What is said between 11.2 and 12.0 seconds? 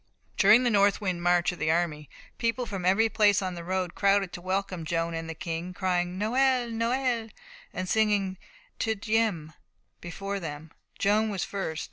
was first.